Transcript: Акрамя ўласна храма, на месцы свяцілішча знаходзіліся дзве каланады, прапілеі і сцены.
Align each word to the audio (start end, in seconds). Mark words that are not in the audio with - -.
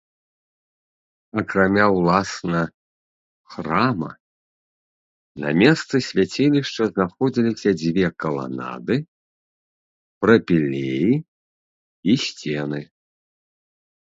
Акрамя 1.41 1.83
ўласна 1.95 2.61
храма, 3.55 4.09
на 5.43 5.49
месцы 5.61 5.95
свяцілішча 6.07 6.83
знаходзіліся 6.95 7.69
дзве 7.81 8.07
каланады, 8.25 8.95
прапілеі 10.25 11.13
і 12.15 12.17
сцены. 12.25 12.79